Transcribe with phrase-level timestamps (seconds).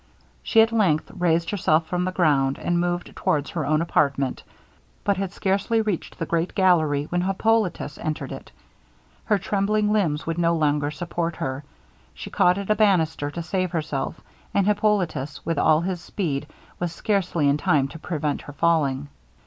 [0.41, 4.41] She at length raised herself from the ground, and moved towards her own apartment,
[5.03, 8.51] but had scarcely reached the great gallery, when Hippolitus entered it.
[9.25, 11.63] Her trembling limbs would no longer support her;
[12.15, 14.19] she caught at a bannister to save herself;
[14.55, 16.47] and Hippolitus, with all his speed,
[16.79, 19.07] was scarcely in time to prevent her falling.